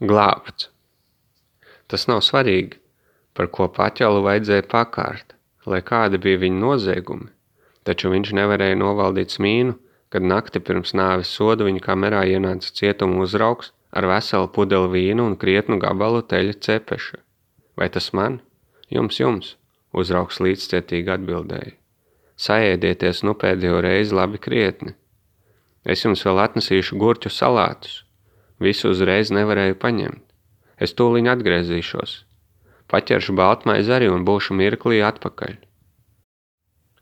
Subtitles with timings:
[0.00, 0.68] glābts.
[1.88, 2.78] Tas nav svarīgi,
[3.34, 5.34] par ko paķelu vajadzēja pakārt,
[5.66, 7.30] lai kādi bija viņa noziegumi,
[7.88, 9.76] taču viņš nevarēja novaldīt smīnu,
[10.12, 15.36] kad nakti pirms nāves soda viņa kamerā ienāca cietuma uzraugs ar veselu pudeli vīnu un
[15.40, 17.20] krietnu gabalu teļa cepeša.
[17.76, 18.40] Vai tas man?
[18.92, 19.54] Jums, jums,
[19.92, 21.76] uzraugs līdzcietīgi atbildēja.
[22.38, 24.94] Saēdieties nu pēdējo reizi labi krietni.
[25.84, 28.04] Es jums vēl atnesīšu gurķu salātus.
[28.62, 30.24] Visu uzreiz nevarēju paņemt.
[30.82, 32.14] Es tūliņ atgriezīšos.
[32.88, 35.56] Paķeršu baltmaizi arī un būšu mirklī atpakaļ.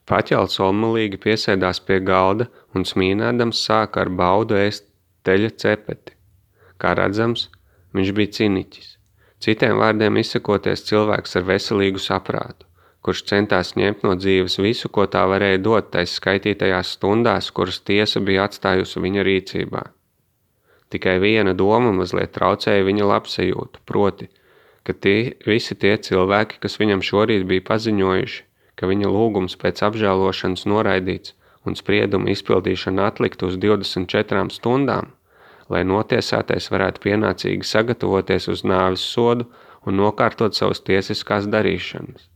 [0.06, 4.86] Paķels omulīgi piesēdās pie galda un smīnēdams sāka ar baudu ēst
[5.26, 6.14] teļa cepeti.
[6.78, 7.48] Kā redzams,
[7.96, 8.92] viņš bija ciniķis.
[9.42, 12.68] Citiem vārdiem izsakoties cilvēks ar veselīgu saprātu,
[13.04, 18.22] kurš centās ņemt no dzīves visu, ko tā varēja dot tais skaitītajās stundās, kuras tiesa
[18.22, 19.84] bija atstājusi viņa rīcībā.
[20.90, 24.28] Tikai viena doma mazliet traucēja viņa labsajūtu, proti,
[24.86, 28.42] ka tie visi tie cilvēki, kas viņam šorīt bija paziņojuši,
[28.78, 31.34] ka viņa lūgums pēc apžēlošanas noraidīts
[31.66, 35.10] un sprieduma izpildīšana atlikt uz 24 stundām,
[35.72, 39.48] lai notiesātais varētu pienācīgi sagatavoties uz nāvis sodu
[39.86, 42.28] un nokārtot savas tiesiskās darīšanas,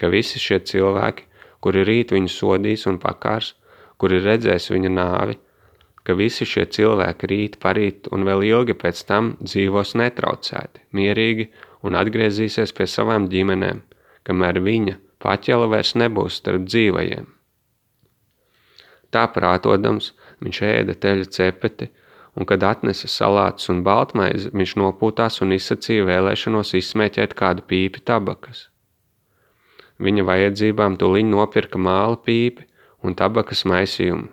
[0.00, 1.26] ka visi šie cilvēki,
[1.60, 3.52] kuri rīt viņu sodīs un pakārs,
[4.00, 5.36] kuri redzēs viņa nāvi,
[6.06, 11.50] ka visi šie cilvēki rīt, parīt un vēl ilgi pēc tam dzīvos netraucēti, mierīgi
[11.86, 13.82] un atgriezīsies pie savām ģimenēm,
[14.26, 17.28] kamēr viņa paķela vairs nebūs starp dzīvajiem.
[19.10, 21.90] Tā prātodams, viņš ēda teļa cepeti,
[22.38, 28.68] un, kad atnesa salātus un baltmaizi, viņš nopūtās un izsacīja vēlēšanos izsmēķēt kādu pīpi tabakas.
[30.00, 32.64] Viņa vajadzībām tuliņ nopirka māla pīpi
[33.04, 34.30] un tabakas maisījumu.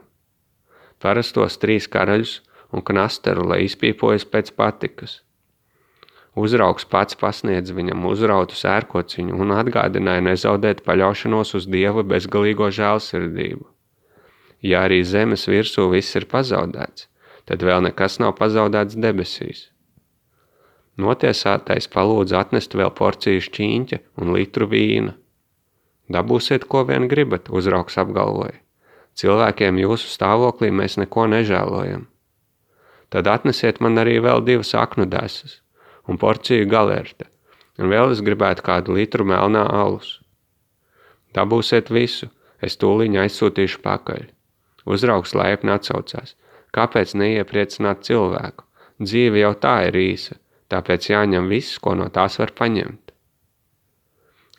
[1.03, 2.39] Parastos trīs karaļus
[2.73, 5.21] un knasteru, lai izpīpojas pēc patikas.
[6.37, 13.65] Uzraugs pats pasniedz viņam uzrautu sērkociņu un atgādināja nezaudēt paļaušanos uz Dieva bezgalīgo žēlsirdību.
[14.61, 17.07] Ja arī zemes virsū viss ir pazaudēts,
[17.49, 19.67] tad vēl nekas nav pazaudēts debesīs.
[20.97, 25.13] Notiesātais palūdza atnest vēl porciju šķīņķa un litru vīna.
[26.13, 28.57] Dabūsiet, ko vien gribat, uzrauks apgalvoja.
[29.17, 32.05] Cilvēkiem jūsu stāvoklī mēs neko nežēlojam.
[33.09, 35.61] Tad atnesiet man arī vēl divas aknu desas
[36.07, 37.25] un porciju galērta,
[37.79, 40.19] un vēl es gribētu kādu litru melnā alus.
[41.35, 42.29] Dabūsiet visu,
[42.61, 44.27] es tūliņ aizsūtīšu pakaļ.
[44.87, 46.35] Uzraugs laipni atsaucās–
[46.77, 48.65] Kāpēc neiepriecināt cilvēku?
[49.01, 50.35] Dzīve jau tā ir īsa,
[50.69, 53.13] tāpēc jāņem viss, ko no tās var paņemt.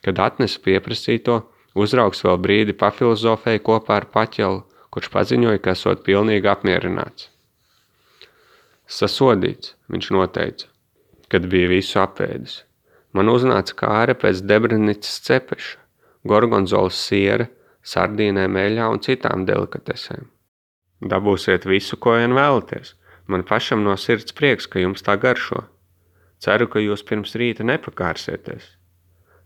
[0.03, 1.41] Kad atnesa pieprasīto,
[1.75, 4.63] uzraugs vēl brīdi pafilozofēja kopā ar paķelu,
[4.95, 7.29] kurš paziņoja, ka esot pilnīgi apmierināts.
[8.89, 10.71] Sasodīts, viņš noteica,
[11.29, 12.63] kad bija visu apēdis.
[13.13, 15.77] Man uznāca kāre pēc Debrinicas cepeša,
[16.29, 17.49] gorgonzolas siera,
[17.85, 20.29] sardīnēm eļā un citām delikatesēm.
[21.05, 22.95] Dabūsiet visu, ko vien vēlaties.
[23.29, 25.67] Man pašam no sirds prieks, ka jums tā garšo.
[26.43, 28.78] Ceru, ka jūs pirms rīta nepakārsieties.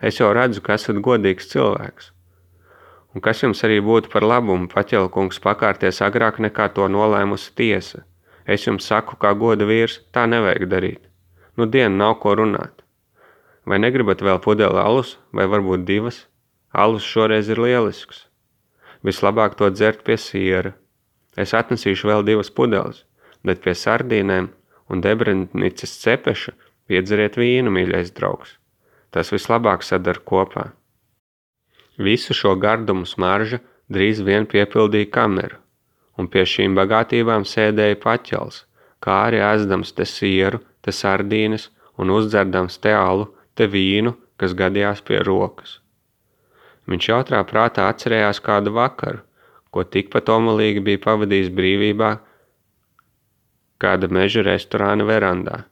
[0.03, 2.11] Es jau redzu, ka esat godīgs cilvēks.
[3.15, 8.03] Un kas jums arī būtu par labumu, paķelkungs pakārties agrāk nekā to nolēmusi tiesa.
[8.47, 11.03] Es jums saku, kā goda vīrs, tā nevajag darīt.
[11.57, 12.83] Nu dienu nav ko runāt.
[13.69, 16.25] Vai negribat vēl pudeli alus, vai varbūt divas?
[16.73, 18.25] Alus šoreiz ir lielisks.
[19.07, 20.73] Vislabāk to dzert pie siera.
[21.37, 23.05] Es atnesīšu vēl divas pudeles,
[23.47, 24.51] bet pie sardīnēm
[24.91, 26.57] un debrenicas cepeša
[26.91, 28.57] piedzeriet vīnu, mīļais draugs.
[29.13, 30.71] Tas vislabāk sadar kopā.
[32.01, 33.61] Visu šo gardumu smarža
[33.93, 35.59] drīz vien piepildīja kameru,
[36.17, 38.65] un pie šīm bagātībām sēdēja paķels,
[39.05, 41.69] kā arī ēzdams te sieru, te sardīnes
[42.01, 45.79] un uzdzerdams te alu, te vīnu, kas gadījās pie rokas.
[46.89, 49.21] Viņš jautrā prātā atcerējās kādu vakaru,
[49.71, 52.11] ko tikpat omulīgi bija pavadījis brīvībā
[53.83, 55.63] kāda meža restorāna verandā,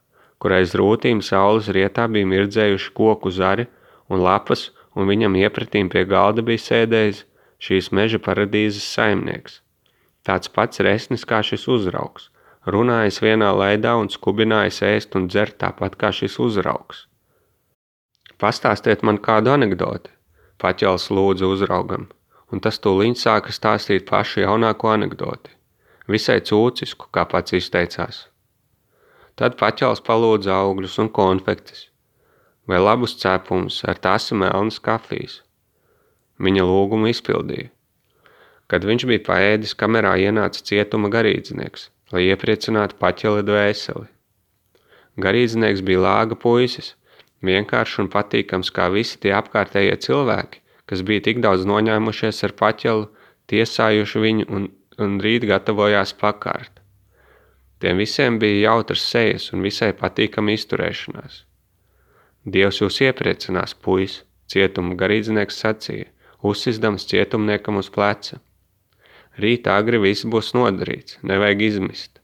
[0.41, 3.67] kur aiz rūtīm saules rietā bija mirdzējuši koku zari
[4.09, 7.23] un lapas, un viņam iepratīm pie galda bija sēdējis
[7.61, 9.59] šīs meža paradīzes saimnieks.
[10.25, 12.29] Tāds pats resnis kā šis uzraugs,
[12.65, 17.05] runājis vienā laidā un skubinājis ēst un dzert tāpat kā šis uzraugs.
[18.41, 20.09] Pastāstiet man kādu anekdoti,
[20.61, 22.09] paķels lūdzu uzraugam
[22.51, 25.53] un tas tūliņ sāka stāstīt pašu jaunāko anekdoti,
[26.11, 28.25] visai cūcisku, kā pats izteicās.
[29.41, 31.87] Tad paķels palūdza augļus un konfektes,
[32.69, 35.39] vai labus cepumus ar tasi melnas kafijas.
[36.37, 37.71] Viņa lūgumu izpildīja.
[38.69, 44.05] Kad viņš bija paēdis, kamerā ienāca cietuma garīdznieks, lai iepriecinātu paķeli dvēseli.
[45.25, 46.91] Garīdznieks bija lāga puisis,
[47.41, 53.09] vienkāršs un patīkams kā visi tie apkārtējie cilvēki, kas bija tik daudz noņēmušies ar paķelu,
[53.49, 54.69] tiesājuši viņu un,
[55.01, 56.80] un rīt gatavojās pakārt.
[57.81, 61.39] Tiem visiem bija jautras sejas un visai patīkama izturēšanās.
[62.45, 64.19] Dievs jūs iepriecinās, puis,
[64.49, 66.09] cietuma garīdznieks sacīja,
[66.45, 68.37] uzsisdams cietumniekam uz pleca.
[69.41, 72.19] Rīt agri viss būs nodarīts, nevajag izmist.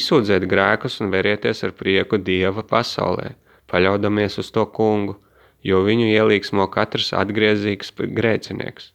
[0.00, 3.34] Izsūdziet grēkus un verieties ar prieku Dieva pasaulē,
[3.72, 5.18] paļaudamies uz to kungu,
[5.66, 8.92] jo viņu ielīgsmo katrs atgriezīgs grēcinieks.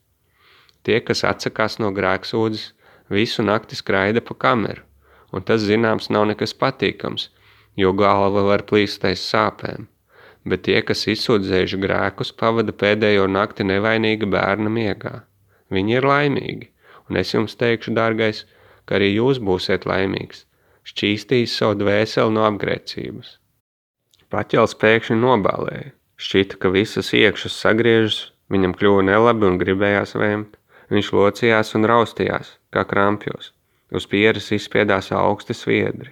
[0.82, 2.72] Tie, kas atsakās no grēksūdzes,
[3.12, 4.82] visu nakti skraida pa kameru,
[5.32, 7.30] un tas zināms nav nekas patīkams,
[7.76, 9.88] jo galva var plīst aiz sāpēm
[10.46, 15.14] bet tie, kas izsūdzējuši grēkus, pavada pēdējo nakti nevainīga bērna miegā.
[15.74, 16.68] Viņi ir laimīgi,
[17.10, 18.44] un es jums teikšu, dārgais,
[18.86, 20.44] ka arī jūs būsiet laimīgs,
[20.86, 23.36] šķīstīs savu dvēseli no apgrēcības.
[24.30, 25.90] Paķels pēkšņi nobālēja,
[26.22, 28.20] šķita, ka visas iekšas sagriežas,
[28.50, 30.54] viņam kļuva nelabi un gribējās vēmt.
[30.86, 33.55] Viņš locījās un raustījās, kā krampjos.
[33.94, 36.10] Uz pieres izspiedās augsti sviedri.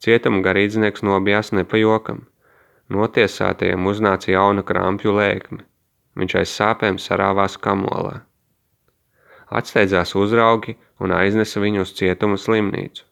[0.00, 2.24] Cietuma garīdznieks nobijās nepajokam,
[2.90, 5.60] Notiesātajam uznāca jauna krampju lēkme.
[6.18, 8.16] Viņš aiz sāpēm sarāvās kamolā.
[9.60, 13.04] Atsteidzās uzraugi un aiznesa viņu uz cietuma slimnīcu.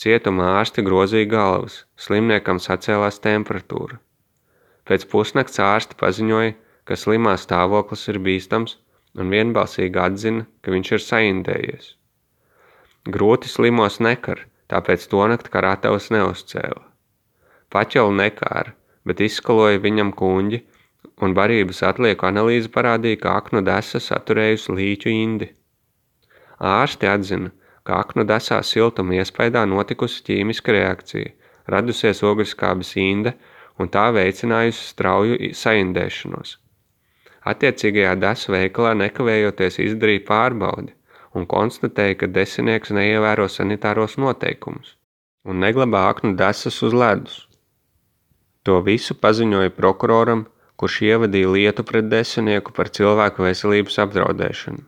[0.00, 4.00] Cietuma ārsti grozīja galvas, slimniekam sacēlās temperatūra.
[4.88, 6.56] Pēc pusnakts ārsti paziņoja,
[6.88, 8.78] ka slimā stāvoklis ir bīstams
[9.20, 11.92] un vienbalsīgi atzina, ka viņš ir saindējies.
[13.04, 16.86] Grūti slimos nekar, tāpēc to nakt karatavas neuzcēla.
[17.68, 18.72] Paķelu nekāra,
[19.04, 20.60] bet izskaloja viņam kuņģi,
[21.20, 25.50] un barības atlieku analīze parādīja, ka aknu desa saturējusi līķu indi.
[26.64, 27.52] Ārsti atzina,
[27.84, 31.36] ka aknu desā siltuma iespējā notikusi ķīmiska reakcija,
[31.68, 33.36] radusies ogļskābes inde
[33.76, 36.56] un tā veicinājusi strauju saindēšanos.
[37.52, 40.96] Attiecīgajā desu veikalā nekavējoties izdarīja pārbaudi
[41.34, 44.94] un konstatēja, ka desinieks neievēro sanitāros noteikumus
[45.44, 47.36] un neglabā aknu desas uz ledus.
[48.64, 50.46] To visu paziņoja prokuroram,
[50.80, 54.86] kurš ievadīja lietu pret desinieku par cilvēku veselības apdraudēšanu.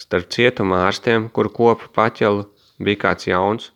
[0.00, 2.46] Starp cietuma ārstiem, kur kopa paķelu,
[2.80, 3.68] bija kāds jauns,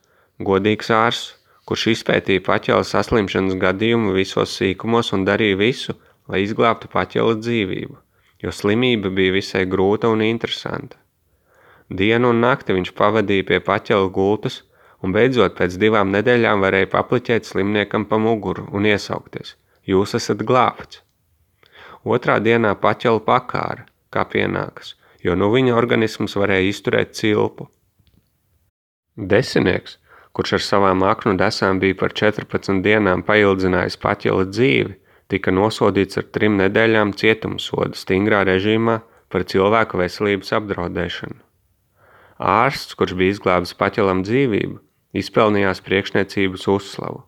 [0.43, 1.37] godīgs ārsts,
[1.69, 5.95] kurš izpētīja paķela saslimšanas gadījumu visos sīkumos un darīja visu,
[6.29, 8.01] lai izglābtu paķela dzīvību,
[8.43, 10.97] jo slimība bija visai grūta un interesanta.
[11.89, 14.63] Dienu un nakti viņš pavadīja pie paķela gultas
[15.01, 19.55] un beidzot pēc divām nedēļām varēja papliķēt slimniekam pa muguru un iesaukties:
[19.89, 21.01] Jūs esat glābts!
[22.05, 24.95] Otrā dienā paķela pakāra, kā pienākas,
[25.25, 27.69] jo nu viņa organisms varēja izturēt cilpu.
[29.17, 29.99] Desinieks,
[30.37, 34.95] kurš ar savām aknu desām bija par 14 dienām paildzinājis paķela dzīvi,
[35.29, 39.01] tika nosodīts ar trim nedēļām cietumsoda stingrā režīmā
[39.33, 41.48] par cilvēku veselības apdraudēšanu.
[42.39, 44.79] Ārsts, kurš bija izglābis paķelam dzīvību,
[45.19, 47.28] izpelnījās priekšniecības uzslavu.